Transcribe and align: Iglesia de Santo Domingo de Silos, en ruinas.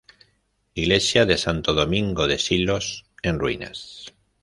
Iglesia 0.73 1.27
de 1.27 1.37
Santo 1.37 1.75
Domingo 1.75 2.25
de 2.25 2.39
Silos, 2.39 3.05
en 3.21 3.37
ruinas. 3.37 4.15